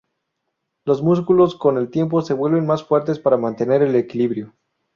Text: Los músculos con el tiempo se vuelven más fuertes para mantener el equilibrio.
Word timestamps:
Los 0.83 1.03
músculos 1.03 1.53
con 1.53 1.77
el 1.77 1.91
tiempo 1.91 2.23
se 2.23 2.33
vuelven 2.33 2.65
más 2.65 2.83
fuertes 2.83 3.19
para 3.19 3.37
mantener 3.37 3.83
el 3.83 3.95
equilibrio. 3.95 4.51